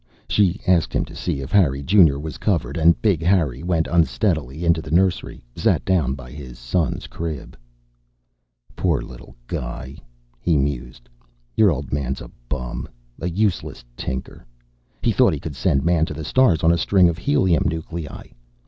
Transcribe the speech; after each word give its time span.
She 0.27 0.59
asked 0.65 0.93
him 0.93 1.05
to 1.05 1.15
see 1.15 1.41
if 1.41 1.51
Harry 1.51 1.83
Junior 1.83 2.17
was 2.19 2.39
covered, 2.39 2.75
and 2.75 2.99
Big 3.03 3.21
Harry 3.21 3.61
went 3.61 3.85
unsteadily 3.85 4.65
into 4.65 4.81
the 4.81 4.89
nursery, 4.89 5.43
sat 5.55 5.85
down 5.85 6.15
by 6.15 6.31
his 6.31 6.57
son's 6.57 7.05
crib. 7.05 7.55
"Poor 8.75 9.03
little 9.03 9.35
guy," 9.45 9.97
he 10.39 10.57
mused. 10.57 11.07
"Your 11.55 11.69
old 11.69 11.93
man's 11.93 12.19
a 12.19 12.31
bum, 12.49 12.89
a 13.19 13.29
useless 13.29 13.85
tinker. 13.95 14.43
He 15.03 15.11
thought 15.11 15.33
he 15.33 15.39
could 15.39 15.55
send 15.55 15.85
Man 15.85 16.07
to 16.07 16.15
the 16.15 16.25
stars 16.25 16.63
on 16.63 16.71
a 16.71 16.79
string 16.79 17.07
of 17.07 17.19
helium 17.19 17.65
nuclei. 17.67 18.29